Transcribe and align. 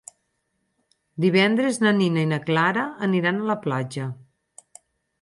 Divendres 1.25 1.79
na 1.85 1.93
Nina 1.99 2.23
i 2.25 2.31
na 2.33 2.41
Clara 2.49 2.89
aniran 3.11 3.41
a 3.45 3.49
la 3.55 3.61
platja. 3.69 4.11